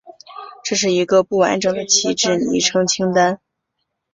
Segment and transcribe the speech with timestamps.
[0.63, 3.39] 这是一个不完整的旗帜昵称清单。